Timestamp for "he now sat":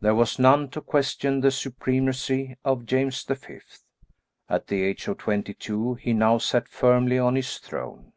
5.96-6.66